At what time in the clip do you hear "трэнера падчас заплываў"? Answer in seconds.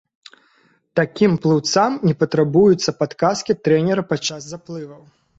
3.67-5.03